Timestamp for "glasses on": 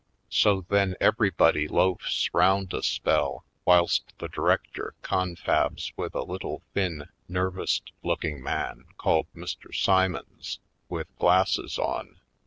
11.19-12.19